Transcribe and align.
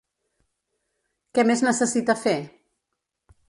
Què 1.39 1.47
més 1.51 1.63
necessita 1.67 2.19
fer? 2.25 2.35